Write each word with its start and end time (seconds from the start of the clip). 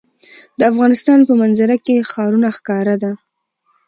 د 0.59 0.61
افغانستان 0.71 1.19
په 1.27 1.33
منظره 1.41 1.75
کې 1.85 2.07
ښارونه 2.11 2.47
ښکاره 2.57 2.95
ده. 3.03 3.11